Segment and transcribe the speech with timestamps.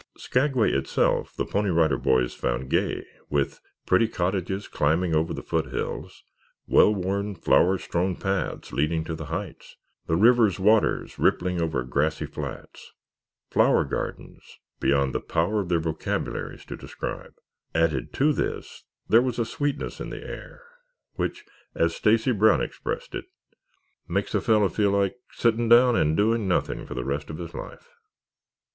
[0.17, 5.67] Skagway itself the Pony Rider Boys found gay with pretty cottages climbing over the foot
[5.71, 6.23] hills;
[6.65, 9.77] well worn, flower strewn paths leading to the heights;
[10.07, 12.93] the river's waters rippling over grassy flats;
[13.51, 17.35] flower gardens beyond the power of their vocabularies to describe.
[17.75, 20.63] Added to this, there was a sweetness in the air,
[21.13, 21.45] which,
[21.75, 23.25] as Stacy Brown expressed it,
[24.07, 27.53] "makes a fellow feel like sitting down and doing nothing for the rest of his
[27.53, 27.91] life."